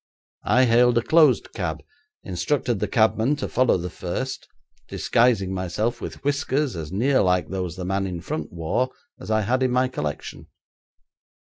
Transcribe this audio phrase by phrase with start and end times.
[0.47, 1.83] I hailed a closed cab,
[2.23, 4.47] instructed the cabman to follow the first,
[4.87, 9.41] disguising myself with whiskers as near like those the man in front wore as I
[9.41, 10.47] had in my collection.'